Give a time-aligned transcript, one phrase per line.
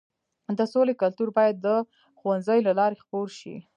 [0.57, 1.67] د سولې کلتور باید د
[2.19, 3.55] ښوونځیو له لارې خپور شي.